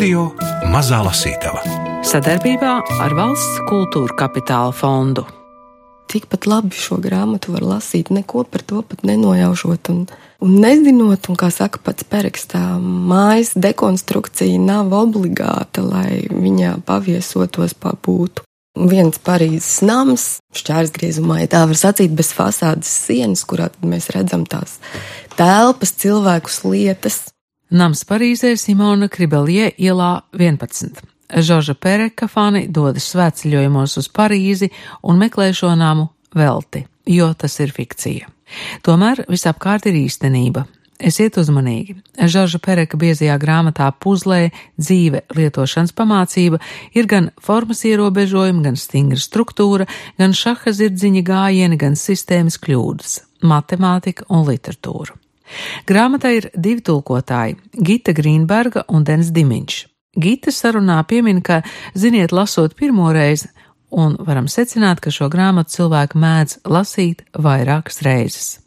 Radio 0.00 0.30
Mazā 0.72 1.02
Lasītava 1.04 1.60
sadarbībā 2.08 2.70
ar 3.04 3.12
Valsts 3.12 3.58
kultūra 3.68 4.14
kapitāla 4.16 4.72
fondu. 4.72 5.26
Tikpat 6.08 6.46
labi 6.48 6.72
šo 6.72 6.96
grāmatu 7.04 7.52
var 7.52 7.66
lasīt, 7.74 8.08
neko 8.08 8.46
par 8.48 8.64
to 8.64 8.80
pat 8.80 9.02
nenojaušot 9.04 9.90
un, 9.92 9.98
un 10.40 10.54
nezinot, 10.62 11.28
un 11.28 11.36
kā 11.36 11.50
saka 11.52 11.82
pats 11.84 12.06
perakstā, 12.08 12.62
mājas 12.80 13.52
dekonstrukcija 13.60 14.62
nav 14.62 14.94
obligāta, 14.96 15.84
lai 15.84 16.22
viņā 16.32 16.78
paviesotos 16.88 17.76
pabūtu. 17.76 18.46
Viens 18.80 19.20
Parīzes 19.20 19.82
nams, 19.84 20.30
šķērsgriezumā, 20.56 21.42
ja 21.42 21.50
tā 21.58 21.66
var 21.68 21.76
sacīt, 21.76 22.16
bez 22.16 22.32
fasādes 22.32 22.88
sienas, 22.88 23.44
kurā 23.44 23.68
mēs 23.84 24.08
redzam 24.16 24.48
tās 24.48 24.78
telpas, 25.36 25.92
cilvēkus, 26.00 26.62
lietas. 26.72 27.20
Nams 27.70 28.00
Parīzē 28.02 28.56
Simona 28.58 29.06
Kribelie 29.06 29.68
ielā 29.78 30.24
11. 30.34 31.04
Žorža 31.30 31.76
Pereka 31.78 32.26
fani 32.26 32.64
dodas 32.66 33.06
svētceļojumos 33.12 33.94
uz 34.00 34.08
Parīzi 34.10 34.72
un 35.06 35.20
meklē 35.20 35.52
šo 35.54 35.70
namu 35.78 36.08
velti, 36.34 36.82
jo 37.06 37.30
tas 37.38 37.54
ir 37.62 37.70
fikcija. 37.76 38.26
Tomēr 38.82 39.22
visapkārt 39.30 39.86
ir 39.86 40.00
īstenība, 40.02 40.66
Esiet 41.00 41.38
uzmanīgi. 41.40 41.94
Žorža 42.28 42.58
Pereka 42.60 42.98
biezajā 43.00 43.38
grāmatā 43.40 43.86
Puzlē 44.02 44.50
dzīve 44.76 45.22
lietošanas 45.32 45.94
pamācība 45.96 46.60
ir 46.92 47.08
gan 47.08 47.30
formas 47.40 47.86
ierobežojumi, 47.88 48.66
gan 48.66 48.76
stingra 48.76 49.22
struktūra, 49.22 49.88
gan 50.20 50.36
šaha 50.36 50.74
zirdziņa 50.76 51.24
gājieni, 51.24 51.80
gan 51.80 51.96
sistēmas 51.96 52.60
kļūdas, 52.60 53.16
matemātika 53.40 54.28
un 54.28 54.44
literatūra. 54.50 55.19
Grāmatā 55.86 56.32
ir 56.36 56.50
divi 56.54 56.82
tulkotāji- 56.82 57.58
Gita 57.86 58.12
Grīnberga 58.12 58.84
un 58.88 59.04
Dens 59.04 59.30
Dimiņš. 59.30 59.86
Gita 60.20 60.50
sarunā 60.50 61.06
piemin, 61.06 61.40
ka, 61.42 61.62
ziniet, 61.94 62.32
lasot 62.32 62.74
pirmo 62.74 63.12
reizi, 63.12 63.48
un 63.90 64.16
varam 64.18 64.48
secināt, 64.48 65.00
ka 65.00 65.10
šo 65.10 65.28
grāmatu 65.30 65.70
cilvēki 65.76 66.18
mēdz 66.18 66.58
lasīt 66.64 67.22
vairākas 67.38 68.02
reizes. 68.02 68.58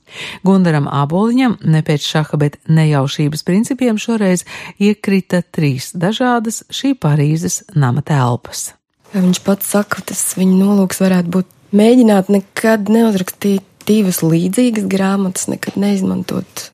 Gundaram 0.46 0.88
Āboliņam 0.88 1.58
ne 1.66 1.82
pēc 1.86 2.06
šaha, 2.06 2.38
bet 2.38 2.60
nejaušības 2.70 3.44
principiem 3.48 3.98
šoreiz 3.98 4.46
iekrita 4.80 5.42
trīs 5.42 5.92
dažādas 5.98 6.64
šī 6.70 6.94
Parīzes 7.02 7.64
nama 7.76 8.04
telpas. 8.06 8.74
Viņš 9.14 9.42
pats 9.46 9.70
saka, 9.74 10.02
tas 10.06 10.22
viņa 10.38 10.58
nolūks 10.58 11.02
varētu 11.04 11.34
būt 11.34 11.50
mēģināt 11.74 12.30
nekad 12.34 12.90
neuzrakstīt 12.94 13.66
divas 13.88 14.22
līdzīgas 14.26 14.88
grāmatas, 14.92 15.48
nekad 15.52 15.78
neizmantot 15.80 16.68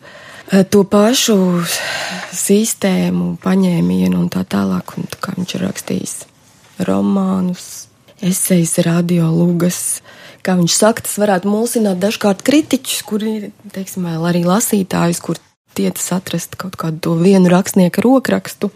eh, 0.52 0.64
to 0.64 0.84
pašu 0.88 1.38
sistēmu, 2.36 3.36
paņēmienu 3.44 4.20
un 4.20 4.30
tā 4.34 4.46
tālāk, 4.48 4.98
un 4.98 5.10
tā 5.10 5.22
kā 5.24 5.36
viņš 5.38 5.56
ir 5.56 5.66
rakstījis 5.68 6.16
romānus, 6.88 7.90
esejas, 8.24 8.78
radio 8.86 9.30
lūgas, 9.34 10.00
kā 10.46 10.56
viņš 10.60 10.76
saka, 10.76 11.04
tas 11.06 11.18
varētu 11.20 11.52
mulsināt 11.52 12.00
dažkārt 12.02 12.44
kritiķus, 12.48 13.02
kuri, 13.08 13.52
teiksim, 13.76 14.08
vēl 14.08 14.30
arī 14.32 14.46
lasītājus, 14.48 15.22
kur 15.24 15.42
tiecas 15.78 16.12
atrast 16.16 16.58
kaut 16.60 16.78
kādu 16.80 17.02
to 17.04 17.16
vienu 17.20 17.52
rakstnieku 17.52 18.04
rokrakstu, 18.04 18.72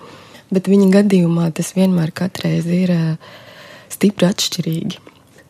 bet 0.54 0.70
viņa 0.72 0.92
gadījumā 1.00 1.50
tas 1.56 1.74
vienmēr 1.78 2.14
katreiz 2.16 2.68
ir 2.70 2.94
stipri 3.92 4.30
atšķirīgi. 4.30 5.02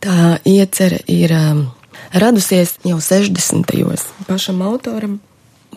Tā 0.03 0.37
iecerē 0.49 0.99
ir 1.11 1.33
radusies 2.13 2.77
jau 2.85 2.99
60. 3.01 3.65
gados 3.73 4.07
pašam 4.27 4.61
autoram. 4.61 5.19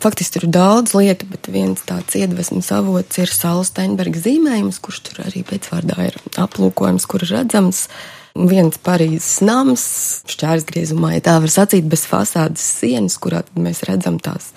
Faktiski 0.02 0.36
tur 0.36 0.44
ir 0.44 0.52
daudz 0.52 0.92
lietu, 0.92 1.24
bet 1.30 1.48
viens 1.48 1.80
tāds 1.88 2.18
iedvesmas 2.18 2.68
avots 2.74 3.16
ir 3.16 3.30
Saules 3.32 3.70
Steinberga 3.72 4.20
zīmējums, 4.20 4.78
kurš 4.84 5.00
tur 5.08 5.22
arī 5.24 5.40
pēcvārdā 5.48 5.96
ir 6.10 6.18
aplūkojums, 6.36 7.06
kur 7.08 7.24
redzams, 7.24 7.86
viens 8.36 8.76
Parīzes 8.76 9.40
nams, 9.46 9.86
šķērsgriezumā, 10.28 11.14
ja 11.16 11.24
tā 11.24 11.38
var 11.40 11.52
sacīt, 11.52 11.88
bez 11.88 12.04
fasādes 12.10 12.66
sienas, 12.82 13.16
kurā 13.16 13.40
mēs 13.56 13.86
redzam 13.88 14.20
tās 14.20 14.52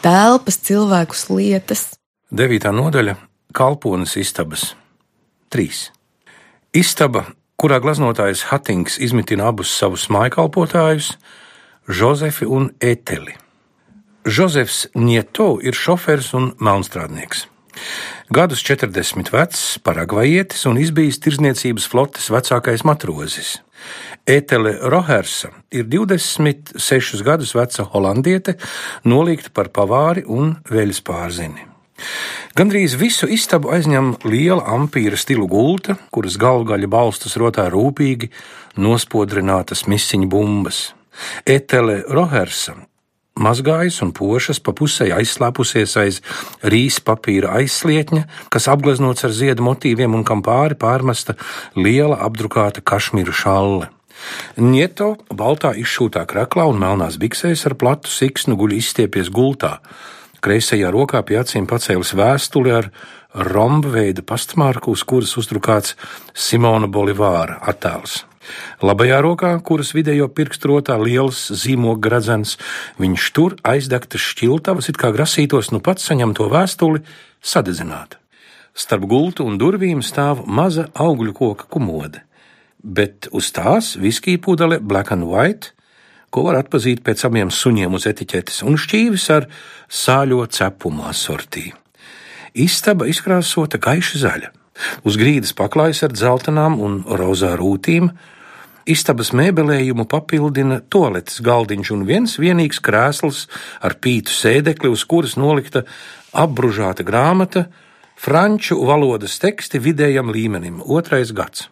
telpas, 0.00 0.56
cilvēkus, 0.64 1.26
lietas. 1.36 1.84
Devītā 2.32 2.72
nodaļa- 2.72 3.18
kalpones 3.58 4.16
istabas. 4.16 4.72
Trīs. 5.52 5.90
Istaba, 6.72 7.26
kurā 7.58 7.80
glaznotājs 7.82 8.44
Hatings 8.52 9.00
izmitina 9.02 9.48
abus 9.50 9.72
savus 9.74 10.06
mājkalpotājus, 10.14 11.16
Jozefi 11.90 12.46
un 12.46 12.68
Eteli. 12.78 13.32
Jozefs 14.28 14.84
Nieto 14.94 15.56
ir 15.64 15.74
šofers 15.74 16.34
un 16.38 16.52
melnstrādnieks. 16.62 17.46
Gadus 18.34 18.62
40 18.62 19.32
vecs, 19.32 19.62
paragvajietis 19.82 20.66
un 20.70 20.78
izbijis 20.78 21.18
tirzniecības 21.24 21.88
flotes 21.90 22.28
vecākais 22.30 22.84
matrozis. 22.86 23.56
Etele 24.28 24.76
Rohersa 24.92 25.50
ir 25.72 25.88
26 25.88 27.24
gadus 27.26 27.56
veca 27.56 27.88
holandiete, 27.94 28.54
nolīgta 29.08 29.50
par 29.56 29.72
pavāri 29.74 30.26
un 30.28 30.54
veļas 30.70 31.02
pārzini. 31.02 31.77
Gandrīz 32.58 32.96
visu 32.98 33.28
istabu 33.30 33.72
aizņem 33.74 34.14
liela 34.26 34.64
ampīra 34.74 35.18
stilu 35.18 35.48
gulta, 35.50 35.98
kuras 36.14 36.38
galvgaļa 36.40 36.90
balstas 36.90 37.38
rotā 37.40 37.68
rūpīgi 37.72 38.30
nospodrinātas 38.78 39.86
misiņu 39.90 40.30
bumbas. 40.30 40.84
Etele 41.46 42.04
Rohersa 42.08 42.76
mazgājas 43.38 44.00
un 44.02 44.12
pošas 44.14 44.60
pa 44.62 44.74
pusē 44.76 45.08
aizslēpusies 45.14 45.94
aiz 46.02 46.20
rīsa 46.62 47.04
papīra 47.06 47.54
aizslietņa, 47.60 48.24
kas 48.52 48.68
apgleznots 48.70 49.26
ar 49.26 49.34
ziedu 49.34 49.66
motīviem 49.66 50.16
un 50.18 50.26
kam 50.26 50.42
pāri 50.42 50.78
pārmesta 50.78 51.36
liela 51.78 52.18
apdrukāta 52.26 52.82
kašmīra 52.82 53.34
šalle. 53.34 53.88
Nieto 54.58 55.14
baltā 55.30 55.72
izšūtā 55.78 56.24
kraklā 56.26 56.66
un 56.66 56.80
melnās 56.82 57.20
biksēs 57.22 57.64
ar 57.70 57.78
platu 57.78 58.10
siksnu 58.10 58.58
guļ 58.58 58.74
izstiepies 58.80 59.30
gultā. 59.30 59.78
Kreisajā 60.38 60.92
rokā 60.94 61.24
pie 61.26 61.40
acīm 61.40 61.66
pacēlis 61.66 62.12
vēstuli 62.14 62.70
ar 62.70 62.92
rombu 63.34 63.90
veida 63.96 64.22
pastmarku, 64.22 64.92
uz 64.94 65.02
kuras 65.02 65.34
uzdrukāts 65.40 65.96
Simona 66.30 66.86
Bolivāra 66.86 67.58
attēls. 67.72 68.22
Labajā 68.80 69.18
rokā, 69.24 69.50
kuras 69.66 69.90
vidējo 69.96 70.28
pirkstu 70.32 70.70
rotā 70.70 70.96
liels 71.00 71.40
zīmogu 71.50 72.00
gradzens, 72.06 72.54
viņš 73.02 73.26
tur 73.36 73.56
aizdegtas 73.66 74.24
šķiltavas, 74.30 74.88
it 74.88 75.00
kā 75.00 75.10
grasītos 75.12 75.72
nu 75.74 75.82
pats 75.84 76.06
saņemt 76.08 76.38
to 76.38 76.48
vēstuli 76.52 77.02
sadedzināt. 77.42 78.16
Starp 78.78 79.08
gultu 79.10 79.44
un 79.44 79.58
durvīm 79.58 80.04
stāv 80.06 80.44
maza 80.46 80.86
augļu 80.94 81.34
koka 81.34 81.66
kumode, 81.66 82.22
bet 82.78 83.26
uz 83.34 83.50
tās 83.52 83.96
viskija 83.98 84.38
pudele 84.38 84.78
Black 84.78 85.12
and 85.12 85.26
White, 85.26 85.74
ko 86.30 86.44
var 86.48 86.60
atpazīt 86.60 87.02
pēc 87.06 87.24
abiem 87.28 87.50
suņiem 87.54 87.94
uz 87.98 88.06
etiķetes, 88.10 88.62
un 88.68 88.78
šķīvis 88.80 89.28
ar 89.34 89.48
sāļo 89.88 90.44
cepumu 90.52 91.06
asortī. 91.08 91.70
Istaba 92.58 93.08
izkrāsota 93.08 93.80
gaiši 93.80 94.22
zaļa. 94.24 94.50
Uz 95.06 95.18
grīdas 95.18 95.54
paklājas 95.58 96.04
ar 96.06 96.14
dzeltenām 96.14 96.78
un 96.82 97.00
rozā 97.06 97.54
rūtīm, 97.58 98.12
Istabas 98.88 99.34
mēbelējumu 99.36 100.06
papildina 100.08 100.78
toaletes 100.88 101.42
galdiņš 101.44 101.90
un 101.92 102.06
viens 102.08 102.38
vienīgs 102.40 102.80
krēsls 102.80 103.42
ar 103.84 103.98
pītu 104.00 104.32
sēdekli, 104.32 104.88
uz 104.88 105.04
kuras 105.04 105.36
nolikta 105.36 105.82
apbružāta 106.32 107.04
grāmata, 107.04 107.66
franču 108.16 108.80
valodas 108.88 109.36
teksti 109.44 109.82
vidējam 109.84 110.32
līmenim, 110.32 110.80
otrais 110.80 111.34
gads. 111.36 111.68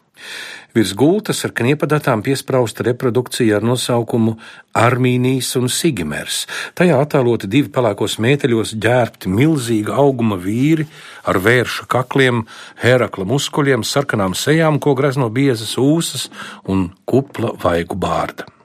Virs 0.77 0.93
gultas 0.93 1.39
ar 1.47 1.55
kniepadatām 1.57 2.21
piesprausta 2.25 2.85
reprodukcija 2.85 3.57
ar 3.57 3.65
nosaukumu 3.65 4.35
Armīnijas 4.77 5.55
un 5.57 5.71
Sigimers. 5.73 6.43
Tajā 6.77 6.99
attēloti 7.01 7.49
divi 7.49 7.71
pelēkos 7.73 8.19
mēteļos 8.21 8.75
ģērbti 8.85 9.33
milzīga 9.33 9.97
auguma 10.03 10.37
vīri 10.37 10.85
ar 11.25 11.41
vērša 11.41 11.89
kakliem, 11.93 12.45
herakla 12.83 13.25
muskuļiem, 13.29 13.87
sarkanām 13.89 14.37
sejām, 14.37 14.77
ko 14.77 14.93
grazno 14.99 15.31
biezas 15.33 15.79
ūsas 15.81 16.29
un 16.69 16.91
kupla 17.09 17.55
vaigu 17.63 17.97
bārda. 17.97 18.56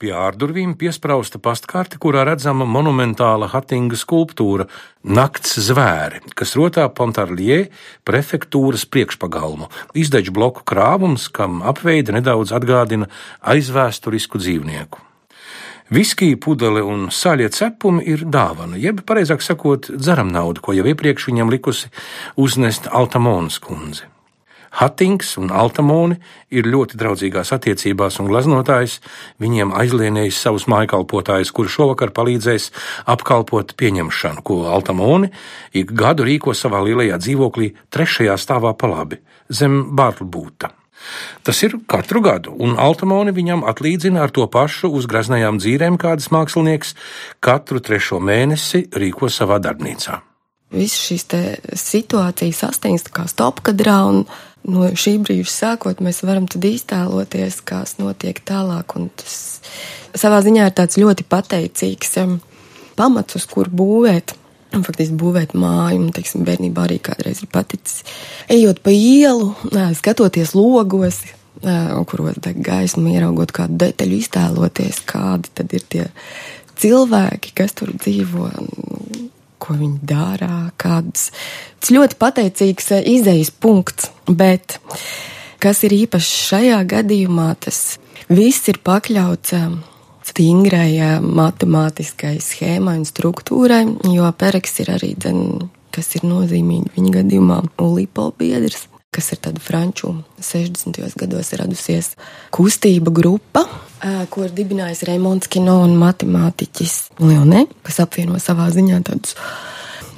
Pie 0.00 0.14
ārdurvīm 0.16 0.70
piesprausta 0.80 1.36
pastkarte, 1.44 1.98
kurā 2.00 2.22
redzama 2.24 2.64
monumentāla 2.64 3.50
Hatinga 3.52 3.98
skulptūra 4.00 4.64
Nakts 5.04 5.58
zvēri, 5.60 6.22
kas 6.32 6.54
rotā 6.56 6.86
Pontarlie 6.88 7.66
prefektūras 8.08 8.86
priekšpagalmu. 8.88 9.68
Izdeģu 10.00 10.32
bloku 10.38 10.64
krāvums, 10.64 11.26
kam 11.28 11.60
apveida 11.60 12.14
nedaudz 12.16 12.54
atgādina 12.56 13.10
aizvēsturisku 13.44 14.40
dzīvnieku. 14.40 15.02
Viskija 15.92 16.38
pudele 16.40 16.80
un 16.80 17.10
sāļie 17.12 17.50
cepumi 17.52 18.06
ir 18.08 18.24
dāvana, 18.24 18.80
jeb, 18.80 19.02
pareizāk 19.04 19.44
sakot, 19.44 19.90
dzeram 20.00 20.32
naudu, 20.32 20.64
ko 20.64 20.78
jau 20.78 20.88
iepriekš 20.88 21.28
viņam 21.28 21.52
likusi 21.52 21.92
uznest 22.40 22.88
Altamonas 22.88 23.60
kundze. 23.60 24.08
Hattings 24.70 25.34
un 25.40 25.50
Altamoni 25.50 26.16
ir 26.54 26.68
ļoti 26.70 26.98
draudzīgās 27.00 27.50
attiecībās, 27.56 28.20
un 28.22 28.30
glaznotājs 28.30 29.00
viņiem 29.42 29.74
aizlienējis 29.74 30.40
savus 30.46 30.68
mājkalpotājus, 30.70 31.50
kuri 31.54 31.72
šovakar 31.74 32.14
palīdzēs 32.14 32.70
apkalpot 33.10 33.74
pieņemšanu, 33.80 34.44
ko 34.46 34.62
Altamoni 34.70 35.32
ik 35.74 35.90
gadu 35.90 36.26
rīko 36.28 36.54
savā 36.54 36.84
lielajā 36.86 37.18
dzīvoklī 37.18 37.72
trešajā 37.90 38.38
stāvā 38.38 38.76
pa 38.78 38.92
labi, 38.94 39.18
zem 39.50 39.82
Bārlbūta. 39.98 40.70
Tas 41.42 41.62
ir 41.64 41.78
katru 41.88 42.20
gadu, 42.24 42.52
un 42.60 42.76
Altamoni 42.78 43.32
viņam 43.34 43.64
atlīdzina 43.68 44.26
ar 44.26 44.32
to 44.34 44.46
pašu 44.52 44.92
uz 44.92 45.08
graznajām 45.10 45.58
dzīvēm, 45.60 45.96
kādas 46.00 46.28
mākslinieks 46.34 46.94
katru 47.42 47.80
trešo 47.80 48.20
mēnesi 48.20 48.86
rīko 48.92 49.32
savā 49.32 49.58
darbnīcā. 49.64 50.20
Visas 50.70 51.00
šīs 51.02 51.24
situācijas 51.82 52.60
sastāvdaļas 52.62 53.08
kā 53.16 53.24
stopkadrā, 53.26 53.96
un 54.06 54.20
no 54.68 54.90
šī 54.92 55.16
brīža 55.24 55.52
sākot 55.52 56.02
mēs 56.04 56.22
varam 56.26 56.48
iztēloties, 56.50 57.60
kas 57.64 57.96
notiek 58.00 58.40
tālāk. 58.44 58.94
Tas 59.16 59.38
savā 60.18 60.42
ziņā 60.44 60.68
ir 60.68 60.76
tāds 60.76 61.00
ļoti 61.00 61.26
pateicīgs 61.30 62.16
um, 62.24 62.38
pamats, 62.98 63.36
uz 63.38 63.48
kur 63.50 63.70
būvēt. 63.72 64.36
Un, 64.70 64.84
faktiski 64.86 65.16
būvēt 65.18 65.56
māju, 65.58 65.98
un 65.98 66.12
teiksim, 66.14 66.44
bērnībā 66.46 66.84
arī 66.86 67.00
kādreiz 67.02 67.40
ir 67.42 67.48
paticis. 67.50 68.04
Ejot 68.46 68.78
pa 68.84 68.92
ielu, 68.94 69.48
skatoties 69.98 70.52
logos, 70.54 71.18
kuros 72.06 72.38
deg 72.38 72.60
gaismu, 72.62 73.10
ieraugot 73.10 73.50
kādu 73.56 73.80
detaļu, 73.82 74.20
iztēloties, 74.22 75.02
kādi 75.10 75.50
tad 75.58 75.74
ir 75.74 75.82
tie 75.90 76.06
cilvēki, 76.78 77.50
kas 77.58 77.74
tur 77.80 77.90
dzīvo 77.98 78.46
ko 79.60 79.76
viņi 79.76 80.00
dara, 80.08 80.70
kāds. 80.80 81.28
Tas 81.80 81.92
ļoti 81.94 82.18
pateicīgs 82.20 82.90
izējas 83.10 83.52
punkts, 83.52 84.08
bet 84.30 84.78
kas 85.62 85.82
ir 85.86 85.94
īpaši 86.04 86.36
šajā 86.50 86.80
gadījumā, 86.94 87.48
tas 87.60 87.98
viss 88.30 88.70
ir 88.72 88.80
pakļauts 88.86 89.56
eh, 89.58 89.66
stingrai 90.30 90.92
eh, 90.98 91.18
matemātiskai 91.20 92.36
schēmai 92.44 93.00
un 93.00 93.08
struktūrai, 93.08 93.84
jo 94.14 94.30
pereks 94.38 94.80
ir 94.84 94.94
arī, 94.96 95.14
dzen, 95.18 95.68
kas 95.94 96.14
ir 96.18 96.28
nozīmīgi 96.28 96.94
viņa 96.96 97.18
gadījumā, 97.20 97.60
Ulipo 97.82 98.30
biedrs 98.38 98.86
kas 99.10 99.32
ir 99.34 99.40
tāda 99.42 99.58
franču 99.62 100.12
60. 100.38 101.00
gados 101.18 101.50
radusies 101.58 102.12
kustība 102.54 103.10
grupa, 103.14 103.64
ko 104.30 104.44
ir 104.46 104.54
dibinājis 104.54 105.02
Reimons 105.08 105.50
Kino 105.50 105.80
un 105.82 105.96
matemātiķis 105.98 106.94
Leone, 107.18 107.64
kas 107.86 107.98
apvieno 108.04 108.38
savā 108.42 108.68
ziņā 108.70 109.00
tādus 109.08 109.34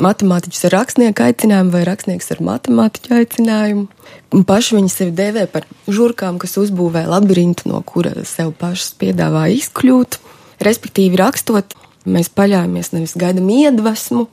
matemātiķus 0.03 0.67
ar 0.69 0.75
rakstnieku 0.77 1.25
aicinājumu 1.25 1.73
vai 1.75 1.83
rakstnieks 1.87 2.33
ar 2.35 2.43
matemātiķu 2.47 3.15
aicinājumu. 3.19 3.87
Un 4.33 4.45
paši 4.49 4.79
viņi 4.79 4.93
sevi 4.93 5.15
dēvē 5.19 5.47
par 5.53 5.67
žurkām, 5.87 6.41
kas 6.43 6.59
uzbūvē 6.61 7.05
labirintu, 7.11 7.69
no 7.71 7.83
kura 7.87 8.15
sev 8.29 8.55
pašas 8.59 8.95
piedāvā 9.01 9.47
izkļūt. 9.57 10.19
Respektīvi, 10.63 11.19
rakstot, 11.21 11.77
mēs 12.07 12.31
paļāvāmies 12.35 12.93
nevis 12.95 13.15
gaidām 13.19 13.51
iedvesmu, 13.53 14.27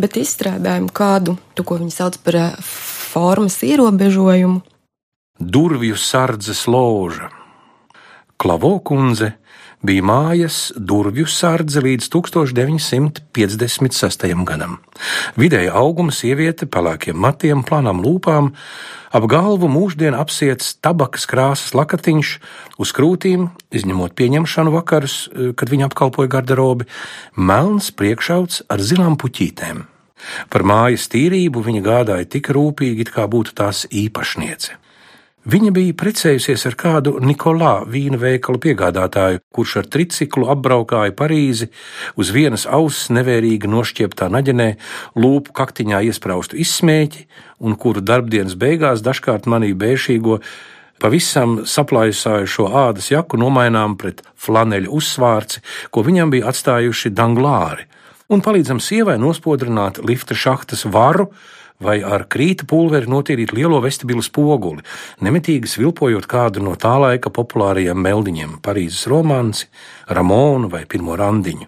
bet 0.00 0.18
izstrādājam 0.20 0.88
kādu, 0.92 1.36
to, 1.54 1.66
ko 1.66 1.78
viņi 1.80 1.94
sauc 1.94 2.18
par 2.24 2.38
formas 2.62 3.60
ierobežojumu. 3.66 4.62
Durvju 5.42 5.96
sardzes 5.98 6.66
loža. 6.70 7.30
Klavo 8.38 8.76
kundze 8.82 9.32
bija 9.82 10.02
mājas 10.06 10.70
durvju 10.76 11.26
sardze 11.26 11.80
līdz 11.82 12.08
1956. 12.14 14.44
gadam. 14.48 14.78
Vidēja 15.38 15.72
auguma 15.78 16.12
sieviete, 16.14 16.66
pelēkiem 16.66 17.16
matiem, 17.18 17.62
plānām 17.66 18.02
lūpām, 18.04 18.52
ap 19.12 19.26
galvu 19.30 19.68
mūždien 19.68 20.14
apsiets 20.16 20.74
tabakas 20.80 21.26
krāsas 21.30 21.74
lakatiņš, 21.76 22.28
uz 22.78 22.92
krūtīm, 22.96 23.48
izņemot 23.74 24.12
pieņemšanu 24.18 24.70
vakarus, 24.74 25.16
kad 25.58 25.68
viņa 25.72 25.84
apkalpoja 25.90 26.28
garderobi, 26.38 26.84
melns 27.36 27.90
priekšauts 27.94 28.62
ar 28.72 28.78
zilām 28.80 29.14
puķītēm. 29.20 29.78
Par 30.48 30.62
mājas 30.62 31.08
tīrību 31.10 31.62
viņa 31.66 31.82
gādāja 31.82 32.26
tik 32.36 32.46
rūpīgi, 32.54 33.04
kā 33.10 33.26
būtu 33.26 33.50
tās 33.58 33.86
īpašniece. 33.90 34.78
Viņa 35.42 35.72
bija 35.74 35.94
precējusies 35.98 36.62
ar 36.68 36.74
kādu 36.78 37.16
Nikolā 37.18 37.80
vīna 37.90 38.14
veikalu 38.22 38.60
piegādātāju, 38.62 39.40
kurš 39.50 39.72
ar 39.80 39.88
triciklu 39.90 40.46
apbraukāja 40.52 41.10
Parīzi, 41.18 41.66
uz 42.14 42.30
vienas 42.30 42.62
auss 42.70 43.08
nevērīgi 43.10 43.66
nošķieptā 43.66 44.28
naģenē, 44.30 44.68
lūpu 45.18 45.50
kaktiņā 45.58 46.04
iespraustu 46.06 46.60
izsmēķi, 46.62 47.24
un 47.58 47.74
kuru 47.74 48.04
darbdienas 48.06 48.54
beigās 48.54 49.02
dažkārt 49.02 49.48
manī 49.50 49.72
bēšīgo 49.74 50.38
pavisam 51.02 51.64
saplājusājušo 51.66 52.68
ādas 52.84 53.10
jaku 53.10 53.40
nomainām 53.42 53.98
pret 53.98 54.22
flaneļu 54.38 54.94
uzsvārci, 54.94 55.64
ko 55.90 56.06
viņam 56.06 56.30
bija 56.30 56.54
atstājuši 56.54 57.10
danglāri 57.18 57.90
un 58.32 58.40
palīdzam 58.44 58.80
sievai 58.80 59.18
nospodrināt 59.20 60.00
lifta 60.06 60.36
šahtas 60.38 60.86
varu 60.88 61.28
vai 61.82 61.98
ar 62.02 62.26
krīta 62.30 62.66
pulveri 62.68 63.10
notīrīt 63.10 63.52
lielo 63.56 63.80
vestibilu 63.82 64.22
spoguli, 64.22 64.84
nemitīgi 65.20 65.70
svilpojot 65.70 66.28
kādu 66.30 66.62
no 66.64 66.76
tā 66.78 66.94
laika 67.02 67.30
populārajiem 67.34 67.98
meldiņiem- 67.98 68.58
Parīzes 68.66 69.06
romanci, 69.10 69.68
Ramonu 70.08 70.68
vai 70.68 70.84
Pirmo 70.86 71.16
randiņu. 71.16 71.66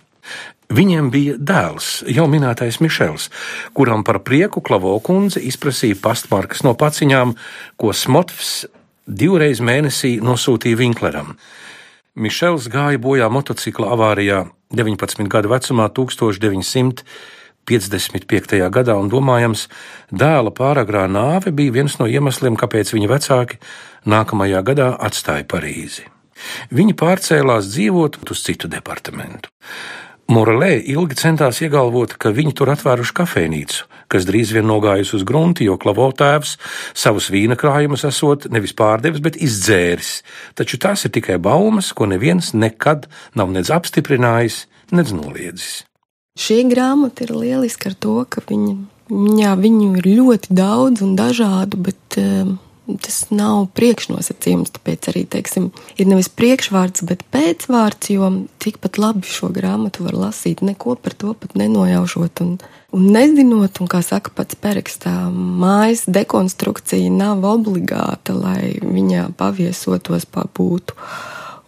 Viņiem 0.75 1.11
bija 1.12 1.34
dēls, 1.37 2.02
jau 2.08 2.25
minētais 2.26 2.81
Mišels, 2.81 3.28
kuram 3.76 4.02
par 4.02 4.22
prieku 4.25 4.62
Klavo 4.64 4.96
kundze 5.05 5.40
izprasīja 5.40 6.00
pastmarkas 6.00 6.64
no 6.64 6.72
paciņām, 6.75 7.34
ko 7.76 7.93
Smotvs 7.93 8.64
divreiz 9.06 9.60
mēnesī 9.60 10.17
nosūtīja 10.25 10.81
Vinkleram. 10.81 11.37
Mišels 12.17 12.70
gāja 12.72 12.99
bojā 12.99 13.28
motocikla 13.31 13.93
avārijā 13.93 14.44
19 14.72 15.28
gadu 15.28 15.50
vecumā 15.52 15.88
1955. 17.70 18.61
gadā, 18.72 18.96
un 19.00 19.11
domājams, 19.12 19.69
dēla 20.12 20.52
pāragrā 20.55 21.06
nāve 21.11 21.52
bija 21.55 21.78
viens 21.81 21.99
no 22.00 22.08
iemesliem, 22.11 22.58
kāpēc 22.61 22.93
viņa 22.94 23.11
vecāki 23.11 23.61
nākamajā 24.08 24.62
gadā 24.66 24.93
atstāja 25.08 25.46
Parīzi. 25.49 26.08
Viņi 26.75 26.96
pārcēlās 26.99 27.69
dzīvot 27.72 28.20
uz 28.31 28.43
citu 28.44 28.69
departamentu. 28.69 29.52
Morelē 30.25 30.78
ilgi 30.88 31.19
centās 31.20 31.61
iegalvot, 31.61 32.14
ka 32.16 32.32
viņi 32.32 32.55
tur 32.56 32.70
atvēruši 32.72 33.12
kafejnīcu, 33.19 33.82
kas 34.08 34.25
drīz 34.25 34.55
vien 34.56 34.64
nogājusi 34.64 35.19
uz 35.19 35.25
grunti, 35.28 35.67
jo 35.69 35.76
klavo 35.81 36.08
tēvs 36.17 36.55
savus 36.96 37.28
vīna 37.32 37.58
krājumus 37.60 38.06
esot 38.08 38.49
nevis 38.52 38.72
pārdevis, 38.76 39.20
bet 39.25 39.37
izdzēris. 39.37 40.22
Taču 40.56 40.81
tās 40.81 41.05
ir 41.05 41.12
tikai 41.12 41.37
baumas, 41.37 41.93
ko 41.93 42.08
neviens 42.08 42.55
nekad 42.56 43.05
nav 43.37 43.52
nedz 43.52 43.72
apstiprinājis, 43.75 44.64
nedz 44.96 45.12
noliedzis. 45.12 45.82
Šī 46.34 46.64
grāmata 46.67 47.22
ir 47.22 47.31
lieliska 47.31 47.93
ar 47.93 47.94
to, 47.94 48.17
ka 48.26 48.41
viņa, 48.43 48.72
jā, 49.38 49.53
viņu 49.55 49.91
ir 50.00 50.06
ļoti 50.17 50.50
daudz 50.58 51.05
un 51.06 51.12
dažādu, 51.14 51.79
bet 51.86 52.17
um, 52.19 52.56
tas 52.98 53.20
nav 53.31 53.69
priekšnosacījums. 53.79 54.72
Tāpēc 54.74 55.06
arī 55.12 55.22
teiksim, 55.31 55.69
ir 55.94 56.08
nevis 56.10 56.26
priekšvārds, 56.34 57.05
bet 57.06 57.22
pēcvārds, 57.31 58.10
jo 58.17 58.32
tikpat 58.58 58.98
labi 58.98 59.31
šo 59.31 59.53
grāmatu 59.55 60.08
var 60.08 60.19
lasīt 60.24 60.64
neko 60.67 60.96
par 60.98 61.14
to 61.14 61.36
pat 61.38 61.55
nenojaušot 61.55 62.43
un, 62.43 62.56
un 62.98 63.06
nezinot. 63.14 63.79
Un, 63.79 63.93
kā 63.94 64.03
saka 64.03 64.34
pats 64.34 64.58
perakstā, 64.58 65.14
mājas 65.31 66.03
dekonstrukcija 66.10 67.14
nav 67.14 67.46
obligāta, 67.46 68.34
lai 68.34 68.74
viņa 68.82 69.31
paviesotos 69.38 70.26
pabūtu. 70.34 70.98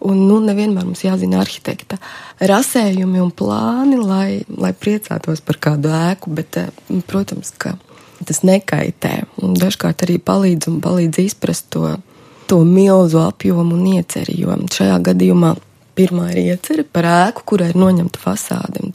Un 0.05 0.19
nu, 0.27 0.37
nevienmēr 0.45 0.85
mums 0.85 1.01
jāzina 1.01 1.39
arhitekta 1.41 1.97
rasējumi 2.37 3.21
un 3.23 3.31
plāni, 3.33 3.97
lai, 3.97 4.43
lai 4.47 4.69
priecātos 4.77 5.41
par 5.41 5.57
kādu 5.57 5.89
ēku, 5.89 6.33
bet, 6.37 6.59
eh, 6.61 7.01
protams, 7.09 7.49
ka 7.57 7.73
tas 8.25 8.43
nekaitē. 8.45 9.23
Un 9.41 9.55
dažkārt 9.57 10.05
arī 10.05 10.19
palīdz 10.21 10.69
un 10.69 10.81
palīdz 10.81 11.21
izprast 11.25 11.69
to, 11.73 11.95
to 12.47 12.61
milzu 12.65 13.23
apjomu 13.25 13.73
un 13.77 13.87
ieceri, 13.97 14.37
jo 14.41 14.53
šajā 14.73 14.99
gadījumā 15.09 15.55
pirmā 15.97 16.29
ir 16.33 16.53
ieceri 16.53 16.85
par 16.85 17.09
ēku, 17.09 17.45
kurai 17.53 17.71
ir 17.73 17.79
noņemta 17.81 18.21
fasāde. 18.21 18.85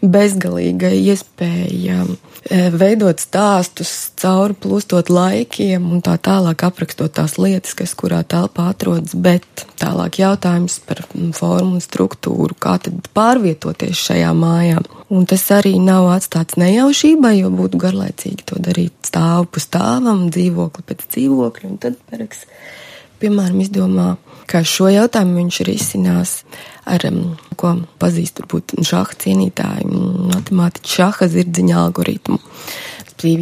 Bezgalīga 0.00 0.92
iespēja 0.96 2.04
veidot 2.48 3.20
stāstus, 3.20 4.10
cauri 4.20 4.56
plūstot 4.56 5.10
laikiem 5.12 5.90
un 5.92 6.00
tā 6.04 6.16
tālāk 6.16 6.64
aprakstot 6.64 7.12
tās 7.18 7.36
lietas, 7.38 7.74
kas 7.76 7.92
kurā 7.98 8.22
telpā 8.24 8.70
atrodas, 8.72 9.14
bet 9.14 9.44
tālāk 9.80 10.20
jautājums 10.22 10.78
par 10.86 11.02
formu 11.36 11.76
un 11.76 11.84
struktūru, 11.84 12.56
kā 12.56 12.78
tad 12.82 13.10
pārvietoties 13.16 14.06
šajā 14.08 14.32
mājā. 14.36 14.80
Un 15.10 15.26
tas 15.28 15.44
arī 15.52 15.76
nav 15.82 16.08
atstāts 16.14 16.56
nejaušībai, 16.60 17.36
jo 17.42 17.52
būtu 17.52 17.80
garlaicīgi 17.82 18.46
to 18.48 18.60
darīt 18.62 18.94
stāvu 19.04 19.50
pa 19.50 19.62
stāvam, 19.62 20.28
dzīvokli 20.32 20.86
pēc 20.86 21.06
dzīvokļa, 21.10 21.70
un 21.70 21.80
tad 21.82 21.98
pereks, 22.10 22.46
piemēram, 23.20 23.60
izdomā, 23.66 24.14
kā 24.50 24.62
šo 24.66 24.90
jautājumu 24.90 25.38
viņš 25.38 25.60
risinās 25.68 26.32
ar, 26.90 27.04
um, 27.08 27.36
ko 27.60 27.76
pazīst 28.02 28.40
varbūt 28.42 28.74
šaha 28.86 29.18
cienītāji, 29.22 29.86
matemātiķi 30.32 30.96
šaha 30.96 31.28
zirdziņa 31.30 31.76
algoritmu. 31.84 32.40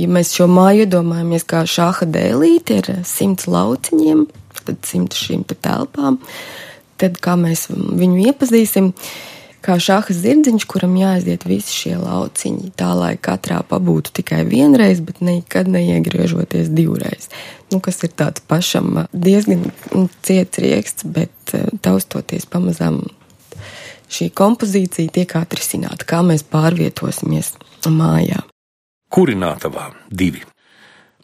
ja 0.02 0.10
mēs 0.10 0.34
šo 0.34 0.48
māju 0.50 0.84
iedomājamies 0.86 1.46
kā 1.48 1.62
šāda 1.68 2.08
dēlīti 2.16 2.80
ar 2.80 2.90
simts 3.06 3.46
lauciņiem, 3.50 4.24
tad 4.66 4.84
simts 4.84 5.20
šīm 5.22 5.44
telpām, 5.54 6.18
tad 7.00 7.20
kā 7.22 7.36
mēs 7.38 7.68
viņu 7.70 8.26
iepazīsim, 8.26 8.92
kā 9.64 9.76
šādas 9.82 10.20
zirdziņš, 10.22 10.66
kuram 10.70 10.96
jāaiziet 10.98 11.46
visi 11.48 11.74
šie 11.74 11.94
lauciņi, 12.00 12.72
tā 12.78 12.92
lai 12.98 13.14
katrā 13.20 13.60
pabūtu 13.66 14.14
tikai 14.20 14.42
vienreiz, 14.48 15.02
bet 15.04 15.22
nekad 15.24 15.70
neiegriežoties 15.72 16.70
divreiz. 16.74 17.28
Nu, 17.72 17.82
kas 17.84 18.02
ir 18.06 18.14
tāds 18.16 18.44
pašam 18.48 19.04
diezgan 19.12 19.68
ciets 20.26 20.60
rieksts, 20.62 21.06
bet 21.06 21.54
taustoties 21.84 22.48
pamazām 22.48 23.02
šī 24.08 24.30
kompozīcija 24.36 25.12
tiek 25.12 25.34
atrisināta, 25.38 26.06
kā 26.08 26.22
mēs 26.24 26.46
pārvietosimies 26.48 27.54
mājā. 27.88 28.44
Kurinātavā 29.12 29.90
divi. 30.10 30.44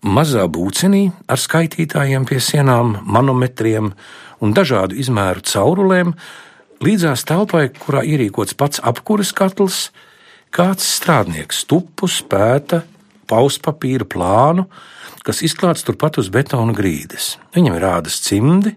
Mazā 0.05 0.45
būcenī 0.53 1.07
ar 1.33 1.41
skaitītājiem 1.41 2.27
pie 2.29 2.37
sienām, 2.45 2.99
manometriem 3.09 3.93
un 4.45 4.53
dažādu 4.57 4.99
izmēru 5.01 5.41
caurulēm, 5.49 6.13
līdzās 6.85 7.25
telpai, 7.29 7.69
kurā 7.73 8.05
ierīkots 8.07 8.57
pats 8.59 8.83
apkuras 8.85 9.33
katls, 9.37 9.89
kāds 10.55 10.87
strādnieks 10.99 11.65
tupus 11.71 12.21
pēta 12.29 12.83
pauspapīra 13.31 14.07
plānu, 14.09 14.67
kas 15.25 15.43
izklāts 15.47 15.87
turpat 15.87 16.21
uz 16.21 16.29
betona 16.33 16.75
grīdas. 16.77 17.39
Viņam 17.57 17.79
ir 17.79 17.89
ādas 17.89 18.21
cimdi 18.25 18.75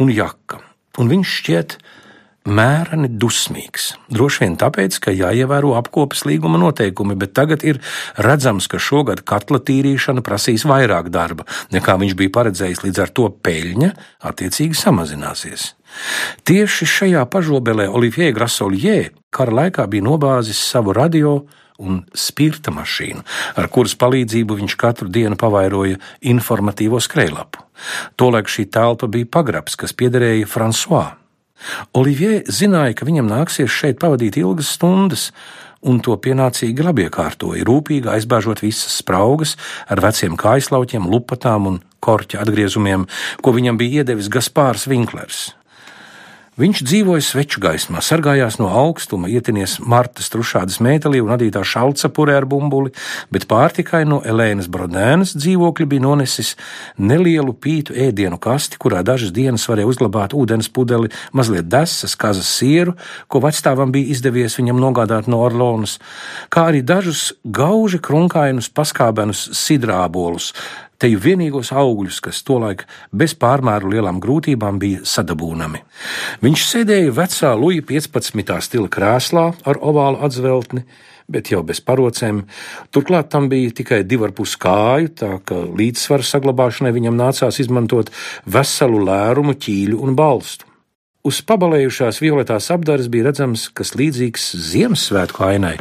un 0.00 0.12
jaka, 0.12 0.62
un 1.02 1.10
viņš 1.10 1.34
šķiet 1.40 1.76
mēreni 2.48 3.10
dusmīgs. 3.22 3.92
Droši 4.10 4.44
vien 4.44 4.56
tāpēc, 4.58 4.98
ka 5.02 5.14
jāievēro 5.14 5.76
apkopes 5.78 6.24
līguma 6.26 6.58
noteikumi, 6.58 7.14
bet 7.18 7.34
tagad 7.38 7.62
ir 7.66 7.78
redzams, 8.18 8.66
ka 8.70 8.80
šogad 8.82 9.22
katla 9.26 9.60
tīrīšana 9.62 10.24
prasīs 10.26 10.66
vairāk 10.66 11.10
darba, 11.14 11.46
nekā 11.74 11.98
viņš 12.02 12.16
bija 12.18 12.34
paredzējis, 12.38 12.82
līdz 12.86 13.04
ar 13.04 13.14
to 13.14 13.28
peļņa 13.46 13.92
attiecīgi 14.32 14.78
samazināsies. 14.78 15.70
Tieši 16.48 16.88
šajā 16.88 17.24
pažobelē 17.30 17.88
Olivier 17.88 18.32
Grasolie 18.36 19.12
kara 19.32 19.52
laikā 19.62 19.86
bija 19.90 20.06
nobāzis 20.06 20.60
savu 20.60 20.94
radio 20.96 21.42
un 21.82 22.02
spirta 22.14 22.72
mašīnu, 22.74 23.24
ar 23.58 23.68
kuras 23.72 23.94
palīdzību 23.98 24.58
viņš 24.60 24.76
katru 24.78 25.08
dienu 25.10 25.38
pavairoja 25.40 25.98
informatīvo 26.20 27.00
skrejlapu. 27.02 27.64
Tolēk 28.20 28.50
šī 28.50 28.68
telpa 28.70 29.08
bija 29.10 29.30
pagrabs, 29.38 29.76
kas 29.78 29.96
piederēja 29.96 30.46
François. 30.50 31.16
Olivier 31.94 32.42
zināja, 32.50 32.94
ka 32.98 33.06
viņam 33.06 33.28
nāksies 33.30 33.70
šeit 33.70 34.00
pavadīt 34.02 34.38
ilgas 34.40 34.72
stundas, 34.76 35.30
un 35.82 35.98
to 36.02 36.14
pienācīgi 36.18 36.84
labiekārtoja, 36.86 37.64
rūpīgi 37.66 38.10
aizbāžot 38.10 38.62
visas 38.62 39.00
spraugas 39.00 39.56
ar 39.90 40.02
veciem 40.02 40.36
kājslauķiem, 40.38 41.08
lupatām 41.10 41.66
un 41.70 41.80
korķa 42.02 42.42
atgriezumiem, 42.42 43.08
ko 43.42 43.54
viņam 43.54 43.78
bija 43.80 44.02
iedevis 44.02 44.30
Gaspārs 44.30 44.86
Vinklers. 44.90 45.50
Viņš 46.60 46.82
dzīvoja 46.84 47.22
sveču 47.24 47.62
gaismā, 47.64 48.02
sargājās 48.04 48.58
no 48.60 48.66
augstuma, 48.76 49.30
ietinies 49.32 49.78
Martas 49.88 50.26
trušādas 50.28 50.82
mētelī 50.84 51.22
un 51.24 51.32
adītā 51.32 51.62
šalcapurē 51.64 52.34
ar 52.36 52.44
bumbuli, 52.44 52.92
bet 53.32 53.46
pārtikai 53.48 54.02
no 54.04 54.18
Elēnas 54.20 54.68
Brodēnas 54.68 55.32
dzīvokļa 55.32 55.86
bija 55.88 56.04
nonesis 56.04 56.50
nelielu 57.00 57.56
pītu 57.56 57.96
ēdienu 57.96 58.36
kasti, 58.36 58.76
kurā 58.76 59.00
dažas 59.00 59.32
dienas 59.32 59.64
varēja 59.64 59.88
uzglabāt 59.94 60.36
ūdens 60.36 60.68
pudeli, 60.68 61.08
mazliet 61.32 61.72
desas, 61.72 62.18
kazas 62.20 62.52
sieru, 62.52 62.98
ko 63.32 63.40
vecstāvam 63.46 63.88
bija 63.96 64.12
izdevies 64.12 64.60
viņam 64.60 64.84
nogādāt 64.84 65.32
no 65.32 65.40
Orlonas, 65.46 65.96
kā 66.52 66.68
arī 66.68 66.84
dažus 66.84 67.30
gauži 67.48 67.96
krunkainus 67.96 68.68
paskābenus 68.68 69.48
sidrābolus, 69.56 70.52
teju 71.02 71.20
vienīgos 71.22 71.72
augļus, 71.74 72.20
kas 72.22 72.42
tolaik 72.46 72.84
bez 73.12 73.34
pārmēru 73.38 73.90
lielām 73.92 74.20
grūtībām 74.22 74.78
bija 74.82 75.02
sadabūnami. 75.08 75.82
Viņš 76.44 76.66
sēdēja 76.68 77.14
vecā 77.16 77.54
Luja 77.58 77.82
15. 77.88 78.52
stila 78.66 78.90
krēslā 78.92 79.46
ar 79.66 79.80
ovālu 79.82 80.22
atzveltni, 80.22 80.84
bet 81.32 81.50
jau 81.52 81.62
bez 81.66 81.80
parocēm. 81.82 82.42
Turklāt 82.94 83.30
tam 83.32 83.48
bija 83.50 83.72
tikai 83.82 84.02
divi 84.06 84.28
ar 84.28 84.34
pus 84.36 84.54
kāju, 84.60 85.12
tā 85.18 85.32
ka 85.46 85.62
līdzsvaru 85.66 86.26
saglabāšanai 86.28 86.94
viņam 86.94 87.18
nācās 87.18 87.60
izmantot 87.62 88.12
veselu 88.46 89.02
lērumu, 89.08 89.56
ķīļu 89.58 90.02
un 90.02 90.18
balstu. 90.18 90.68
Uz 91.22 91.38
pabalējušās 91.46 92.18
violetās 92.18 92.66
apdares 92.74 93.06
bija 93.06 93.28
redzams, 93.28 93.68
kas 93.70 93.94
līdzīgs 93.94 94.48
Ziemassvētku 94.72 95.44
ainai. 95.46 95.76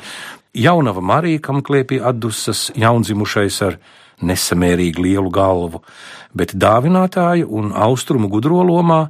Jaunava 0.53 1.01
Marija, 1.01 1.41
kam 1.41 1.63
kliepja 1.65 2.05
atdusas 2.11 2.67
jaundzimušais 2.77 3.57
ar 3.65 3.79
nesamērīgi 4.25 5.01
lielu 5.01 5.31
galvu, 5.33 5.81
bet 6.33 6.55
dāvinātāja 6.55 7.47
un 7.47 7.73
austrumu 7.75 8.29
gudro 8.31 8.63
lomā, 8.67 9.05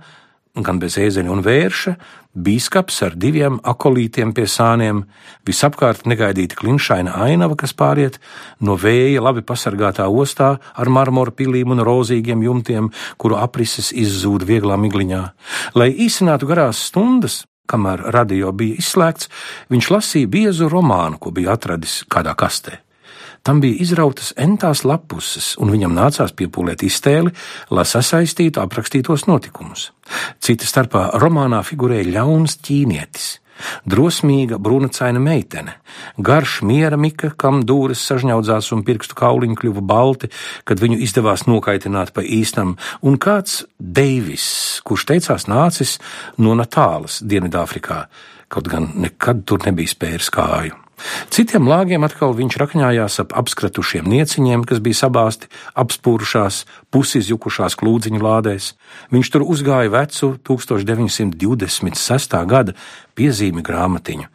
gan 0.56 0.82
bez 0.82 0.98
ēzeņa 1.00 1.32
un 1.32 1.44
vērša, 1.46 1.94
bīskaps 2.36 2.98
ar 3.06 3.16
diviem 3.20 3.60
akolītiem 3.68 4.34
pie 4.36 4.48
sāniem, 4.48 5.04
visapkārt 5.48 6.06
negaidīta 6.08 6.58
klinšaina 6.60 7.16
ainava, 7.26 7.56
kas 7.60 7.74
pāriet 7.78 8.20
no 8.60 8.76
vēja 8.80 9.24
labi 9.24 9.44
pasargātā 9.48 10.08
ostā 10.08 10.58
ar 10.60 10.92
marmora 10.92 11.32
pilīm 11.32 11.72
un 11.76 11.84
rozīgiem 11.88 12.44
jumtiem, 12.44 12.92
kuru 13.18 13.40
aprises 13.40 13.92
izzūd 13.96 14.48
vieglā 14.48 14.80
migliņā. 14.80 15.24
Lai 15.76 15.92
īsinātu 15.92 16.52
garās 16.52 16.84
stundas, 16.90 17.44
kamēr 17.72 18.10
radio 18.12 18.52
bija 18.52 18.80
izslēgts, 18.82 19.32
viņš 19.72 19.92
lasīja 19.96 20.32
biezu 20.32 20.72
romānu, 20.72 21.20
ko 21.20 21.32
bija 21.36 21.56
atradis 21.56 22.02
kādā 22.12 22.36
kastē. 22.36 22.82
Tam 23.42 23.58
bija 23.62 23.82
izrautas 23.82 24.36
entās 24.38 24.84
lapuses, 24.86 25.56
un 25.58 25.72
viņam 25.74 25.96
nācās 25.98 26.34
piepūlēt 26.38 26.84
iztēli, 26.86 27.34
lai 27.74 27.86
sasaistītu 27.90 28.62
aprakstītos 28.62 29.26
notikumus. 29.26 29.88
Cita 30.38 30.68
starpā 30.70 31.08
romānā 31.22 31.64
figurēja 31.66 32.12
ļauns 32.20 32.60
ķīnietis. 32.62 33.32
Drosmīga 33.86 34.58
brūnacaina 34.62 35.22
meitene, 35.22 35.76
garš 36.18 36.60
miera 36.66 36.98
mika, 36.98 37.32
kam 37.38 37.62
dūres 37.68 38.02
sažņaudzās 38.10 38.72
un 38.76 38.82
pirkstu 38.86 39.18
kauliņi 39.18 39.58
kļuva 39.58 39.84
balti, 39.86 40.32
kad 40.66 40.82
viņu 40.82 40.98
izdevās 41.06 41.46
nokaitināt 41.50 42.14
pa 42.16 42.26
īstam, 42.26 42.76
un 43.06 43.18
kāds 43.22 43.64
Deivis, 43.78 44.46
kurš 44.86 45.08
teicās 45.14 45.50
nācis 45.50 45.98
no 46.42 46.56
Natālas, 46.58 47.22
Dienvidāfrikā, 47.22 48.04
kaut 48.50 48.70
gan 48.70 48.94
nekad 49.02 49.46
tur 49.46 49.66
nebija 49.66 49.94
spēris 49.94 50.34
kāju. 50.34 50.78
Citiem 51.34 51.68
lāgiem 51.70 52.04
atkal 52.06 52.34
viņš 52.38 52.58
rakņājās 52.62 53.20
ap 53.24 53.36
apskratušiem 53.42 54.06
nieciņiem, 54.12 54.66
kas 54.68 54.80
bija 54.84 55.00
sabāzti 55.04 55.50
apspūrušās, 55.84 56.66
pusizjukušās 56.94 57.78
klūdziņu 57.80 58.22
lādēs. 58.22 58.74
Viņš 59.14 59.28
tur 59.34 59.46
uzgāja 59.46 59.90
vecu 59.94 60.36
1926. 60.48 62.36
gada 62.52 62.76
piezīmi 63.18 63.62
grāmatiņu, 63.66 64.28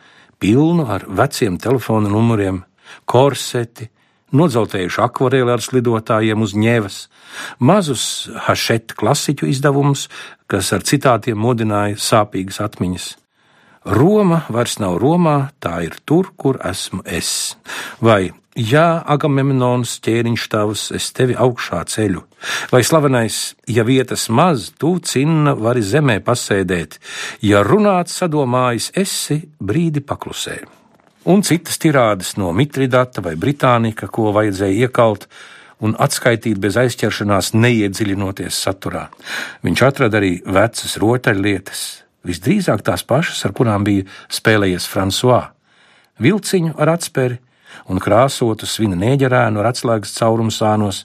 pilnu 0.42 0.88
ar 0.90 1.06
veciem 1.08 1.58
telefona 1.62 2.08
numuriem, 2.12 2.64
korseti, 3.04 3.90
nodzeltējuši 4.36 5.02
akvareli 5.04 5.52
ar 5.54 5.62
slidotājiem 5.62 6.42
uz 6.42 6.56
ņēvas, 6.58 6.96
mazus 7.58 8.06
hašetu 8.48 8.98
klasiķu 8.98 9.46
izdevumus, 9.52 10.08
kas 10.50 10.72
ar 10.74 10.82
citātiem 10.86 11.38
modināja 11.38 12.00
sāpīgas 12.00 12.60
atmiņas. 12.64 13.14
Roma 13.86 14.40
vairs 14.50 14.80
nav 14.82 14.98
Romā, 14.98 15.52
tā 15.62 15.78
ir 15.86 15.94
tur, 16.04 16.32
kur 16.34 16.58
esmu 16.66 17.04
es. 17.06 17.54
Vai, 18.02 18.32
jā, 18.58 19.02
Agamemnons 19.06 19.92
ķēniņš 20.02 20.46
tavs, 20.50 20.88
es 20.96 21.12
tevi 21.14 21.36
augšā 21.38 21.84
ceļu. 21.92 22.24
Vai 22.72 22.82
slavenais, 22.82 23.54
ja 23.70 23.84
vietas 23.86 24.26
maz, 24.26 24.72
tu 24.74 24.96
cinna 24.98 25.54
vari 25.54 25.84
zemē 25.86 26.18
pasēdēt, 26.26 26.98
ja 27.46 27.62
runāt 27.62 28.10
sadomājis 28.10 28.90
esi, 28.98 29.38
brīdi 29.62 30.02
paklusē. 30.02 30.56
Un 31.30 31.42
citas 31.46 31.78
tirādes 31.82 32.34
no 32.38 32.50
Mitridata 32.54 33.22
vai 33.22 33.36
Britānika, 33.38 34.10
ko 34.10 34.32
vajadzēja 34.34 34.86
iekalt, 34.86 35.28
un 35.86 35.94
atskaitīt 35.94 36.58
bez 36.58 36.78
aizķeršanās, 36.80 37.52
neiedziļinoties 37.54 38.58
saturā. 38.66 39.06
Viņš 39.66 39.84
atrada 39.86 40.18
arī 40.18 40.40
vecas 40.42 40.98
rotaļlietas, 41.02 41.84
visdrīzāk 42.26 42.84
tās 42.86 43.04
pašas, 43.06 43.44
ar 43.46 43.54
kurām 43.56 43.84
bija 43.86 44.06
spēlējies 44.32 44.88
François. 44.90 45.52
Vilciņu 46.22 46.76
ar 46.80 46.94
atspēri 46.96 47.38
un 47.92 48.00
krāsotu 48.02 48.68
svina 48.68 48.96
nēģerēnu 48.98 49.60
ar 49.60 49.70
atslēgas 49.72 50.14
caurumu 50.16 50.54
sānos. 50.54 51.04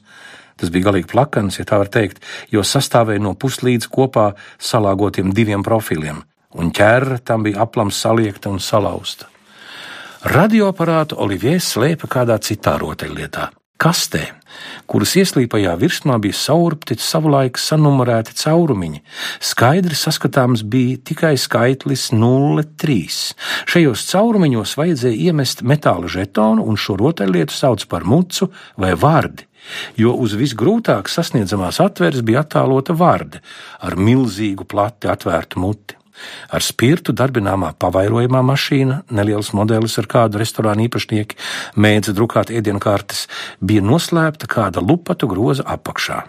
Tas 0.59 0.69
bija 0.69 0.89
galīgi 0.89 1.09
plakans, 1.11 1.57
ja 1.59 1.65
tā 1.65 1.79
var 1.81 1.89
teikt, 1.91 2.21
jo 2.53 2.63
sastāvēja 2.65 3.23
no 3.23 3.33
puslīdz 3.33 3.89
kopā 3.91 4.31
salāgotiem 4.61 5.33
diviem 5.33 5.63
profiliem, 5.65 6.21
un 6.53 6.73
ķēra 6.75 7.21
tam 7.25 7.47
bija 7.47 7.63
aplams 7.65 7.97
saliekta 7.97 8.51
un 8.53 8.61
salauzta. 8.61 9.27
Radioaparātu 10.21 11.17
Oliviers 11.17 11.71
slēpa 11.73 12.05
kādā 12.11 12.37
citā 12.45 12.75
rotaļlietā. 12.77 13.49
Kastē, 13.81 14.21
kuras 14.89 15.15
ieslīpajā 15.17 15.73
virsmā 15.81 16.17
bija 16.21 16.37
saurpti 16.37 16.97
savulaik 17.01 17.59
sanumurēti 17.61 18.35
caurumiņi. 18.41 19.01
Skaidri 19.51 19.97
saskatāms 19.97 20.63
bija 20.63 20.99
tikai 21.11 21.33
skaitlis 21.41 22.09
0,3. 22.13 23.21
Šajos 23.71 24.07
caurumiņos 24.11 24.75
vajadzēja 24.79 25.31
iemest 25.31 25.63
metāla 25.65 26.11
žetonu, 26.11 26.65
un 26.67 26.77
šo 26.77 26.99
rotaļlietu 27.01 27.55
sauc 27.55 27.87
par 27.91 28.05
mucu 28.07 28.51
vai 28.77 28.93
vārdi 28.93 29.47
jo 29.93 30.15
uz 30.17 30.33
visgrūtāk 30.33 31.09
sasniedzamās 31.11 31.77
atveres 31.83 32.23
bija 32.25 32.41
attēlota 32.41 32.95
vārde 32.97 33.43
ar 33.85 33.93
milzīgu 33.93 34.65
plati 34.65 35.11
atvērtu 35.11 35.61
muti. 35.61 36.00
Ar 36.51 36.65
spirtu 36.65 37.15
darbināmā 37.15 37.73
pavairojumā 37.81 38.41
mašīna, 38.45 39.01
neliels 39.11 39.53
modelis 39.57 39.97
ar 40.01 40.09
kādu 40.11 40.41
restorānu 40.41 40.87
īpašnieki 40.89 41.39
mēdza 41.75 42.15
drukāt 42.17 42.51
ēdienkartes, 42.53 43.27
bija 43.61 43.85
noslēpta 43.85 44.49
kāda 44.51 44.83
lupatu 44.83 45.29
groza 45.31 45.67
apakšā. 45.67 46.21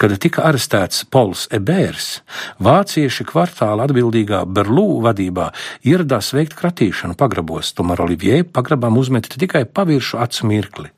Kad 0.00 0.16
tika 0.18 0.42
arestēts 0.48 1.04
Pols 1.06 1.44
Ebērs, 1.54 2.20
vācieši 2.62 3.26
kvartāla 3.28 3.86
atbildīgā 3.86 4.42
Berlū 4.50 4.86
vadībā 5.04 5.50
ieradās 5.86 6.32
veikt 6.34 6.56
kratīšanu 6.58 7.14
pagrabos, 7.18 7.70
tomēr 7.78 8.02
Olivier 8.06 8.42
pagrabām 8.44 8.98
uzmeta 8.98 9.30
tikai 9.38 9.66
paviršu 9.70 10.18
acu 10.24 10.50
mirkli. 10.50 10.90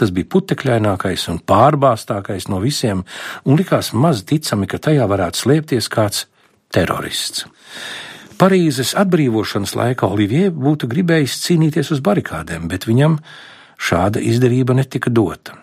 Tas 0.00 0.10
bija 0.16 0.30
putekļainākais 0.32 1.28
un 1.30 1.38
pārbāztākais 1.44 2.48
no 2.48 2.58
visiem, 2.62 3.04
un 3.44 3.58
likās 3.60 3.92
maz 3.92 4.24
ticami, 4.26 4.66
ka 4.66 4.80
tajā 4.80 5.06
varētu 5.10 5.44
slēpties 5.44 5.90
kāds 5.92 6.24
terorists. 6.74 7.46
Parīzes 8.40 8.94
atbrīvošanas 8.96 9.74
laikā 9.76 10.08
Olivier 10.08 10.52
būtu 10.54 10.88
gribējis 10.88 11.40
cīnīties 11.44 11.90
uz 11.92 12.00
barikādēm, 12.00 12.70
bet 12.72 12.86
viņam 12.88 13.18
šāda 13.76 14.22
izdevība 14.24 14.76
netika 14.78 15.12
dota. 15.12 15.58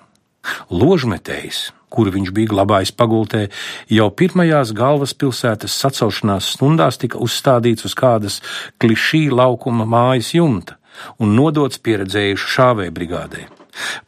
Ložmetējs, 0.70 1.72
kuru 1.90 2.14
viņš 2.14 2.32
bija 2.36 2.52
glabājis 2.54 2.94
pagultē, 2.96 3.48
jau 3.90 4.08
pirmajās 4.14 4.74
galvaspilsētas 4.78 5.76
sacelšanās 5.82 6.52
stundās 6.54 7.02
tika 7.02 7.20
uzstādīts 7.24 7.88
uz 7.90 7.98
kādas 7.98 8.42
klišī 8.82 9.28
laukuma 9.34 9.88
mājas 9.90 10.34
jumta 10.38 10.78
un 11.22 11.36
nodots 11.38 11.82
pieredzējušu 11.82 12.54
šāvēju 12.56 12.94
brigādē. 12.94 13.46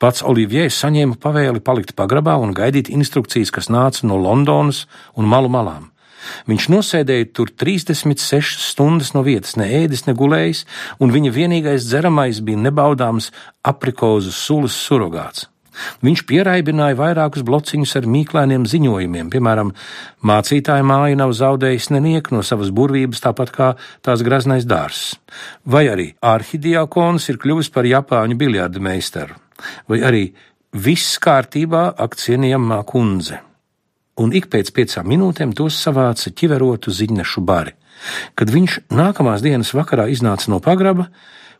Pats 0.01 0.23
Oliviers 0.25 0.77
saņēma 0.81 1.19
pavēli 1.21 1.61
palikt 1.61 1.93
pagrabā 1.97 2.37
un 2.41 2.55
gaidīt 2.57 2.89
instrukcijas, 2.89 3.51
kas 3.53 3.69
nāca 3.69 4.07
no 4.09 4.17
Londonas 4.17 4.85
un 5.17 5.29
malu 5.29 5.51
malām. 5.53 5.91
Viņš 6.49 6.69
nosēdēja 6.73 7.29
tur 7.35 7.51
36 7.51 8.63
stundas 8.71 9.13
no 9.15 9.23
vietas, 9.25 9.55
ne 9.59 9.69
ēdis, 9.83 10.07
ne 10.07 10.15
gulējis, 10.17 10.65
un 10.99 11.13
viņa 11.13 11.35
vienīgais 11.35 11.87
dzeramais 11.87 12.41
bija 12.45 12.65
nebaudāms 12.69 13.31
aprikozu 13.67 14.33
sulas 14.35 14.77
surrogāts. 14.77 15.47
Viņš 16.03 16.23
pieraibināja 16.27 16.97
vairākus 16.99 17.43
blociņus 17.47 17.95
ar 17.99 18.07
mīklainiem 18.11 18.65
ziņojumiem, 18.69 19.29
piemēram, 19.31 19.73
mācītāja 20.27 20.85
māja 20.85 21.19
nav 21.19 21.33
zaudējusi 21.37 21.95
nenieku 21.95 22.35
no 22.35 22.43
savas 22.45 22.71
burvības, 22.75 23.23
tāpat 23.23 23.53
kā 23.55 23.69
tās 24.05 24.23
graznais 24.25 24.67
dārzs, 24.69 25.15
vai 25.63 25.87
arī 25.91 26.11
arhidiakons 26.19 27.29
ir 27.31 27.39
kļuvis 27.41 27.71
par 27.75 27.87
Japāņu 27.87 28.39
biljardu 28.39 28.83
meistaru, 28.83 29.39
vai 29.87 30.03
arī 30.03 30.25
viss 30.75 31.19
kārtībā 31.23 31.89
ak 31.97 32.19
cienījamā 32.19 32.83
kundze 32.89 33.45
un 34.19 34.35
ik 34.35 34.49
pēc 34.51 34.71
piecām 34.75 35.07
minūtēm 35.09 35.55
tos 35.57 35.79
savāca 35.79 36.31
ķiverotu 36.31 36.93
ziņnešu 36.93 37.43
bari. 37.45 37.75
Kad 38.35 38.51
viņš 38.51 38.79
nākamās 38.95 39.43
dienas 39.43 39.73
vakarā 39.75 40.07
iznāca 40.11 40.51
no 40.51 40.61
pagraba, 40.63 41.09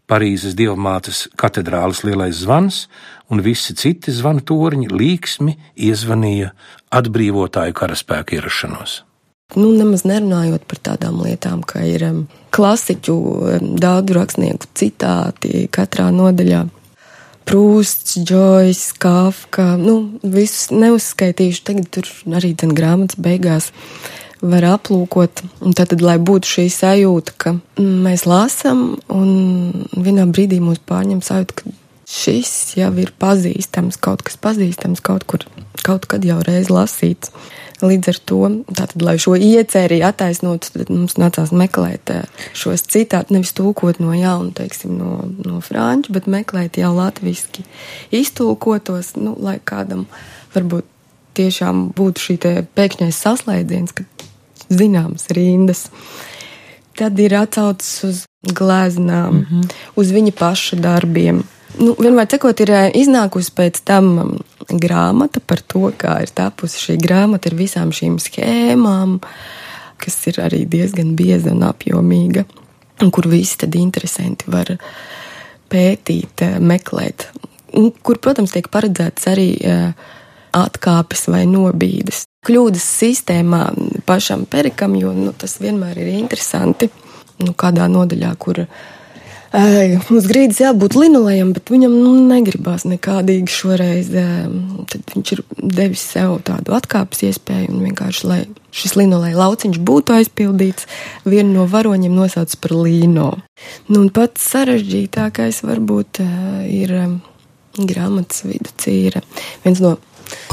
Parīzes 0.10 0.56
dievmātes 0.58 1.28
katedrāles 1.38 2.02
lielais 2.02 2.40
zvans 2.42 2.88
un 3.30 3.44
visi 3.46 3.76
citi 3.78 4.10
zvanu 4.10 4.42
torņi 4.42 4.90
līksmi 4.90 5.54
iezvanīja 5.86 6.50
atbrīvotāju 6.98 7.76
karaspēku 7.78 8.40
ierašanos. 8.40 9.04
Nu, 9.58 9.70
nemaz 9.74 10.06
nerunājot 10.10 10.66
par 10.70 10.82
tādām 10.86 11.22
lietām, 11.26 11.62
kā 11.66 11.84
ir 11.86 12.06
um, 12.06 12.18
klasiķu 12.54 13.16
um, 13.18 13.70
daudzu 13.82 14.18
rakstnieku 14.18 14.70
citāti 14.78 15.68
katrā 15.74 16.10
nodaļā. 16.14 16.66
Prūsts, 17.48 18.20
Džojs, 18.22 18.92
Kafka, 19.02 19.74
nu, 19.80 20.20
visus 20.24 20.70
neuzskaitīšu, 20.74 21.64
tagad 21.70 21.90
tur 21.94 22.10
arī 22.38 22.54
ten 22.58 22.74
grāmatas 22.78 23.20
beigās 23.22 23.72
var 24.42 24.68
aplūkot. 24.76 25.44
Un 25.66 25.76
tad, 25.78 25.96
lai 26.02 26.18
būtu 26.22 26.54
šī 26.56 26.66
sajūta, 26.74 27.36
ka 27.42 27.56
mēs 27.80 28.26
lasām, 28.30 29.00
un 29.12 29.88
vienā 29.98 30.28
brīdī 30.30 30.62
mūs 30.64 30.82
pārņem 30.90 31.24
sajūta, 31.26 31.62
ka 31.62 31.74
šis 32.10 32.54
jau 32.80 32.92
ir 33.02 33.14
pazīstams, 33.22 34.00
kaut 34.02 34.24
kas 34.26 34.40
pazīstams, 34.42 35.04
kaut 35.06 35.28
kur, 35.30 35.46
kaut 35.86 36.08
kad 36.10 36.26
jau 36.26 36.40
reiz 36.46 36.72
lasīts. 36.74 37.34
Līdz 37.80 38.12
ar 38.12 38.18
to, 38.28 38.40
tātad, 38.76 39.02
lai 39.06 39.16
šo 39.22 39.38
ieceri 39.40 40.02
attaisnotu, 40.04 40.74
tad 40.74 40.90
mums 40.92 41.16
nācās 41.22 41.54
meklēt 41.56 42.12
eh, 42.12 42.46
šos 42.58 42.84
citātus, 42.92 43.32
nevis 43.32 43.54
tūkot 43.56 44.02
no 44.04 44.12
jauna, 44.12 44.52
teiksim, 44.58 44.98
no, 45.00 45.24
no 45.46 45.62
franču, 45.64 46.12
bet 46.16 46.28
meklēt 46.28 46.80
jau 46.82 46.92
latviski 46.98 47.64
iztulkotos, 48.12 49.14
nu, 49.16 49.38
lai 49.40 49.60
kādam 49.64 50.08
varbūt 50.56 50.88
tiešām 51.40 51.90
būtu 51.96 52.26
šī 52.26 52.38
pēkšņais 52.76 53.22
saslēdziens, 53.24 53.96
ka 53.96 54.04
zināmas 54.70 55.30
rindas. 55.36 55.88
Tad 57.00 57.20
ir 57.24 57.38
atsaucis 57.40 58.04
uz 58.04 58.26
glāznām, 58.44 59.34
mm 59.34 59.46
-hmm. 59.50 59.72
uz 59.96 60.12
viņa 60.12 60.36
paša 60.36 60.76
darbiem. 60.84 61.44
Nu, 61.78 61.94
vienmēr 61.94 62.26
cikot, 62.32 62.64
ir 62.66 62.72
eh, 62.74 62.88
iznākusi 62.98 63.54
pēc 63.56 63.84
tam 63.86 64.40
grāmata 64.70 65.42
par 65.46 65.62
to, 65.62 65.92
kā 65.98 66.18
ir 66.24 66.34
tapusi 66.34 66.82
šī 66.82 66.98
grāmata 67.02 67.52
ar 67.52 67.58
visām 67.60 67.94
šīm 67.94 68.18
schēmām, 68.22 69.20
kas 70.02 70.18
ir 70.32 70.42
arī 70.42 70.64
diezgan 70.70 71.14
bieza 71.20 71.54
un 71.54 71.68
apjomīga, 71.68 72.46
un 73.04 73.14
kur 73.14 73.30
visi 73.30 73.62
tad 73.62 73.78
interesanti 73.78 74.50
var 74.50 74.74
pētīt, 75.70 76.42
eh, 76.42 76.58
meklēt, 76.58 77.30
un 77.78 77.92
kur, 78.02 78.18
protams, 78.18 78.56
tiek 78.56 78.72
paredzēts 78.74 79.30
arī 79.30 79.50
eh, 79.62 79.94
atkāpes 80.58 81.28
vai 81.30 81.46
nobīdes. 81.46 82.26
Kļūdas 82.48 82.86
sistēmā 83.04 83.66
pašam 84.08 84.48
perikam, 84.50 84.96
jo 84.98 85.14
nu, 85.14 85.34
tas 85.38 85.60
vienmēr 85.62 86.00
ir 86.02 86.16
interesanti. 86.18 86.90
Nu, 87.40 87.54
kādā 87.54 87.86
nodaļā, 87.92 88.32
kur 88.40 88.66
Uz 89.50 90.28
grīdas 90.30 90.60
jābūt 90.62 90.94
linolejam, 90.94 91.56
bet 91.56 91.72
viņam 91.74 91.94
nu, 91.98 92.12
negribās 92.30 92.84
nekādīgi 92.86 93.50
šoreiz. 93.50 94.12
Tad 94.92 95.14
viņš 95.16 95.32
ir 95.34 95.42
devis 95.58 96.04
sev 96.06 96.36
tādu 96.46 96.76
atkāpes 96.78 97.24
iespēju 97.26 97.72
un 97.74 97.88
vienkārši, 97.88 98.28
lai 98.30 98.40
šis 98.70 98.94
linoleja 99.00 99.40
lauciņš 99.40 99.80
būtu 99.82 100.14
aizpildīts, 100.20 100.86
vienu 101.26 101.56
no 101.56 101.66
varoņiem 101.70 102.14
nosauc 102.14 102.54
par 102.62 102.76
līno. 102.78 103.32
Nu, 103.90 104.04
un 104.04 104.12
pats 104.14 104.46
sarežģītākais 104.54 105.64
varbūt 105.66 106.22
ir 106.70 106.94
grāmatas 107.80 108.46
viduscīra. 108.46 109.26
Viens 109.66 109.82
no 109.82 109.98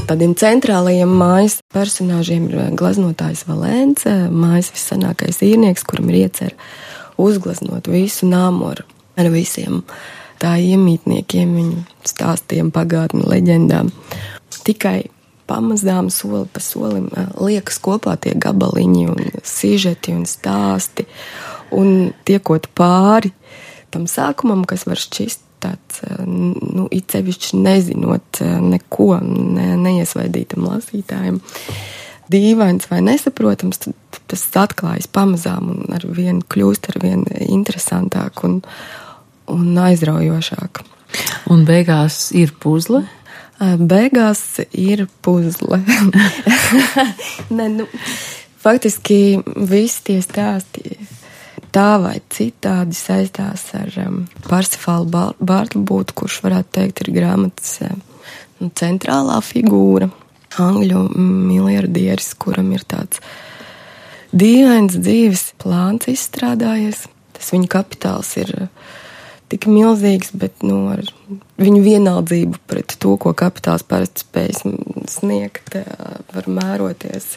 tādiem 0.09 0.32
centrālajiem 0.40 1.12
mājas 1.20 1.61
personāžiem 1.74 2.48
ir 2.48 2.76
glaznotājs 2.80 3.44
Valēns, 3.44 4.09
mājas 4.32 4.72
vissanākais 4.72 5.44
īrnieks, 5.44 5.85
kuram 5.85 6.09
ir 6.14 6.22
iecerēts 6.24 6.94
uzgleznot 7.22 7.88
visu 7.90 8.29
nāmoru 8.31 8.87
ar 9.16 9.31
visiem 9.33 9.83
tā 10.42 10.57
iemītniekiem, 10.61 11.55
viņu 11.57 11.85
stāstiem, 12.07 12.70
pagātni, 12.74 13.24
leģendām. 13.24 13.88
Tikai 14.66 15.09
pamazām 15.46 16.11
soli 16.11 16.44
pa 16.52 16.61
solim 16.61 17.09
liekas 17.38 17.79
kopā 17.83 18.16
tie 18.20 18.35
gabaliņi 18.37 19.07
un 19.12 19.24
sižeti 19.46 20.14
un 20.16 20.26
stāsti. 20.29 21.07
Un 21.74 22.12
tiekot 22.29 22.68
pāri 22.79 23.33
tam 23.94 24.07
sākumam, 24.11 24.64
kas 24.68 24.85
var 24.87 25.00
šķist 25.00 25.42
tāds, 25.62 26.02
nu, 26.26 26.87
it 26.92 27.14
sevišķi 27.14 27.59
nezinot 27.62 28.42
neko, 28.62 29.09
ne, 29.24 29.70
neiesvaidītam 29.81 30.66
lasītājiem, 30.68 31.40
dīvains 32.31 32.90
vai 32.90 33.00
nesaprotams, 33.07 33.81
tad 33.87 33.96
tas 34.30 34.44
atklājas 34.60 35.08
pamazām 35.12 35.70
un 35.74 35.96
ar 35.96 36.06
vienu 36.06 36.44
kļūst 36.52 36.90
ar 36.92 37.00
vien 37.02 37.24
interesantāk 37.46 38.44
un, 38.46 38.60
un 39.52 39.78
aizraujošāk. 39.86 40.82
Un 41.52 41.64
beigās 41.68 42.30
ir 42.36 42.54
puzle? 42.60 43.04
Beigās 43.58 44.60
ir 44.76 45.06
puzle. 45.24 45.78
ne, 47.56 47.68
nu, 47.78 47.86
faktiski 48.60 49.38
visi 49.70 50.02
tie 50.10 50.18
stāsti 50.24 50.98
tā 51.76 51.96
vai 52.00 52.18
citādi 52.32 52.96
saistās 52.96 53.68
ar 53.76 53.90
um, 54.06 54.20
Parsifālu 54.46 55.08
Bārtlbūtu, 55.40 56.16
kurš 56.16 56.40
varētu 56.44 56.72
teikt 56.78 57.02
ir 57.04 57.12
grāmatas 57.16 57.78
um, 57.88 58.00
centrālā 58.76 59.40
figūra 59.44 60.08
angļu 60.62 61.02
miljardieris, 61.16 62.32
kuram 62.40 62.70
ir 62.72 62.84
tāds 62.88 63.20
dīvains 64.37 64.96
dzīves 65.01 65.51
plāns 65.62 66.09
izstrādājies. 66.12 67.07
Tas 67.37 67.53
viņa 67.53 67.68
kapitāls 67.72 68.33
ir 68.40 68.53
tik 69.53 69.68
milzīgs, 69.70 70.33
bet 70.35 70.64
nu, 70.66 70.87
ar 70.94 71.03
viņu 71.61 71.83
vienaldzību 71.85 72.62
pret 72.70 72.96
to, 73.03 73.14
ko 73.20 73.35
kapitāls 73.37 73.85
parasti 73.87 74.25
spēj 74.25 74.55
sniegt, 75.11 75.77
var 76.33 76.49
mēroties 76.51 77.29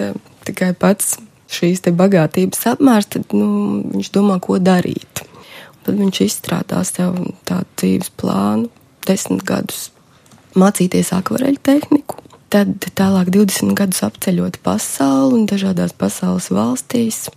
tikai 0.48 0.72
pats 0.80 1.18
šīs 1.50 1.84
bagātības 1.98 2.66
apmērs, 2.74 3.10
tad 3.16 3.36
nu, 3.38 3.50
viņš 3.94 4.12
domā, 4.16 4.40
ko 4.42 4.60
darīt. 4.62 5.24
Un 5.26 5.86
tad 5.86 6.00
viņš 6.00 6.24
izstrādā 6.26 6.82
sev 6.88 7.18
tādu 7.50 7.68
dzīves 7.82 8.14
plānu, 8.20 8.70
desmit 9.08 9.46
gadus 9.48 9.90
mācīties 10.58 11.14
akvareļu 11.18 11.62
tehniku. 11.66 12.29
Tad 12.50 12.88
tālāk 12.98 13.30
20 13.30 13.76
gadus 13.78 14.02
apceļot 14.08 14.56
pasauli 14.66 15.36
un 15.38 15.44
dažādās 15.50 15.92
pasaules 15.94 16.48
valstīs, 16.50 17.28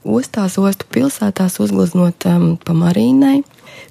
ostās, 0.00 0.56
ostu 0.56 0.88
pilsētās 0.88 1.58
uzgleznot 1.60 2.24
um, 2.30 2.46
pa 2.56 2.72
marīnai. 2.72 3.42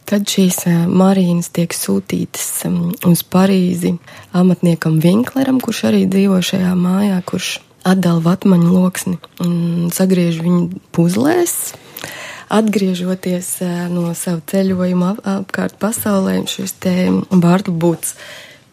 Tad 0.09 0.25
šīs 0.25 0.63
uh, 0.65 0.79
marīnas 0.89 1.51
tiek 1.53 1.77
sūtītas 1.77 2.65
um, 2.65 2.79
uz 3.05 3.21
Parīzi 3.21 3.93
amatniekam 4.33 4.97
Vinkleram, 5.03 5.61
kurš 5.61 5.85
arī 5.91 6.07
dzīvo 6.09 6.41
šajā 6.49 6.73
mājā, 6.73 7.21
kurš 7.29 7.59
atdala 7.85 8.25
vatmaņu 8.25 8.73
loksni 8.73 9.17
un 9.45 9.93
sagriež 9.93 10.41
viņu 10.41 10.81
puzlēs. 10.97 11.75
Atgriežoties 12.51 13.59
uh, 13.61 13.85
no 13.93 14.15
sava 14.17 14.41
ceļojuma 14.49 15.13
ap, 15.13 15.25
apkārt 15.37 15.77
pasaulē, 15.77 16.39
šis 16.49 16.79
te 16.81 16.95
vārdu 17.29 17.69
būts 17.69 18.17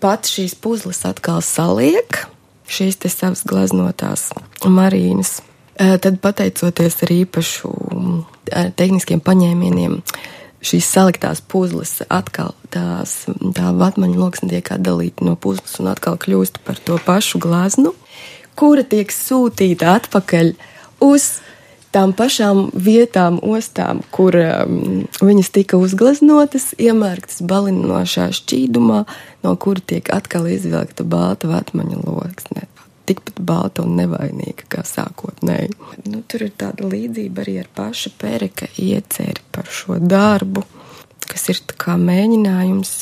pats 0.03 0.33
šīs 0.35 0.57
puzles 0.63 1.05
atkal 1.09 1.43
saliek, 1.45 2.25
šīs 2.69 3.01
te 3.03 3.11
savas 3.13 3.45
glaznotās 3.49 4.31
marīnas. 4.65 5.39
Tad, 5.79 6.19
pateicoties 6.19 6.97
ar 7.07 7.13
īpašu 7.15 7.71
ar 8.51 8.73
tehniskiem 8.79 9.21
paņēmieniem, 9.23 10.01
šīs 10.59 10.89
saliktās 10.91 11.39
puzles 11.39 12.01
atkal 12.11 12.57
tās, 12.75 13.21
tā 13.55 13.71
vatmaņa 13.79 14.19
loksne 14.19 14.51
tiek 14.51 14.73
atdalīta 14.75 15.27
no 15.27 15.37
puzles 15.39 15.79
un 15.79 15.93
atkal 15.93 16.19
kļūst 16.19 16.59
par 16.67 16.81
to 16.83 16.99
pašu 17.07 17.39
glaznu, 17.43 17.95
kura 18.59 18.83
tiek 18.83 19.15
sūtīta 19.15 19.95
atpakaļ 20.01 20.57
uz 21.07 21.31
tām 21.95 22.13
pašām 22.17 22.69
vietām, 22.75 23.39
ostām, 23.43 24.03
kur 24.15 24.37
um, 24.39 25.05
viņas 25.21 25.53
tika 25.55 25.81
uzgleznotas, 25.81 26.73
iemērktas 26.79 27.43
balinošā 27.49 28.31
šķīdumā, 28.39 29.05
no 29.45 29.55
kura 29.61 29.85
tiek 29.85 30.11
atkal 30.15 30.51
izvilkta 30.51 31.07
balta 31.09 31.51
vatmaņa 31.51 32.03
loksne 32.05 32.69
tikpat 33.09 33.41
balta 33.41 33.85
un 33.87 33.97
nevainīga 33.97 34.67
kā 34.69 34.85
sākotnēji. 34.85 35.73
Nu, 36.11 36.21
tur 36.29 36.45
ir 36.45 36.53
tāda 36.61 36.89
līdzība 36.93 37.45
arī 37.45 37.55
ar 37.63 37.71
paša 37.77 38.13
Pēreka 38.21 38.69
ieceri 38.77 39.45
par 39.55 39.71
šo 39.73 39.97
darbu, 40.03 40.65
kas 41.29 41.49
ir 41.53 41.63
kā 41.81 41.97
mēģinājums 42.01 42.95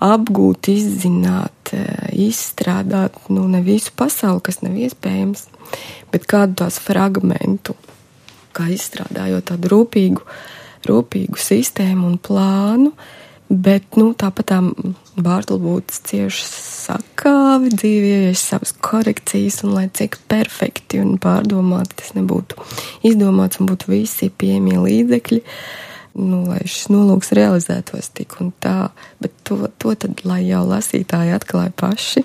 apgūt, 0.00 0.70
izzināt, 0.72 1.74
izstrādāt 2.14 3.18
nu, 3.28 3.44
ne 3.50 3.60
visu 3.66 3.92
pasauli, 3.96 4.42
kas 4.46 4.62
nav 4.64 4.78
iespējams, 4.80 5.46
bet 6.12 6.26
kādu 6.30 6.62
tās 6.62 6.80
fragmentu, 6.82 7.76
kā 8.56 8.68
izstrādājot 8.74 9.50
tādu 9.52 9.72
rūpīgu, 9.74 10.24
rūpīgu 10.88 11.40
sistēmu 11.40 12.06
un 12.08 12.16
plānu, 12.22 12.92
bet 13.50 13.98
nu, 13.98 14.12
tāpat 14.14 14.52
tā 14.52 14.60
Bārtaļbūtis 15.20 16.00
cieši 16.06 16.46
sakāvi, 16.46 17.72
dzīvējies 17.74 18.44
savas 18.52 18.72
korekcijas, 18.80 19.60
un 19.66 19.74
lai 19.76 19.86
cik 19.92 20.20
perfekti 20.30 21.02
un 21.02 21.18
pārdomāti 21.20 21.98
tas 22.00 22.14
nebūtu 22.16 22.60
izdomāts 23.10 23.60
un 23.60 23.68
būtu 23.70 23.90
visi 23.92 24.30
pieejamie 24.30 24.78
līdzekļi, 24.80 25.40
nu, 26.22 26.44
lai 26.48 26.62
šis 26.64 26.88
nolūks 26.94 27.34
realizētos 27.36 28.12
tik 28.16 28.38
un 28.40 28.54
tā, 28.62 28.90
bet 29.22 29.34
to, 29.44 29.60
to 29.82 29.96
tad, 29.98 30.24
lai 30.24 30.44
jau 30.46 30.62
lasītāji 30.70 31.36
atklāja 31.36 31.74
paši. 31.76 32.24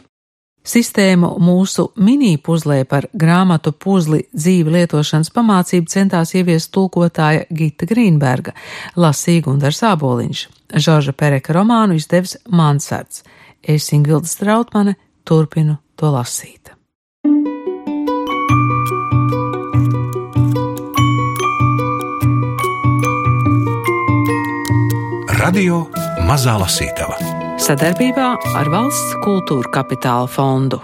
Sistēmu 0.65 1.35
mūsu 1.45 1.91
mini-puzlē 2.01 2.79
par 2.89 3.05
grāmatu 3.13 3.69
puzli 3.71 4.23
dzīvi 4.33 4.73
lietošanas 4.73 5.29
pamācību 5.35 5.91
centās 5.93 6.33
ieviest 6.33 6.71
tulkotāja 6.73 7.45
Gita 7.53 7.85
Grīnberga, 7.85 8.55
lasīja 8.97 9.45
Gundars 9.45 9.83
Āboliņš. 9.85 10.45
Žorža 10.81 11.13
Pereka 11.13 11.53
romānu 11.53 11.99
izdevis 11.99 12.39
Mansards. 12.49 13.21
Es, 13.61 13.91
Ingvilda 13.93 14.29
Strautmane, 14.29 14.97
turpinu 15.25 15.77
to 15.95 16.09
lasīt. 16.09 16.73
Radio 25.45 25.85
Mazā 26.25 26.57
Lasītava 26.57 27.44
sadarbībā 27.61 28.27
ar 28.59 28.69
Valsts 28.73 29.15
kultūra 29.23 29.71
kapitāla 29.79 30.27
fondu. 30.31 30.81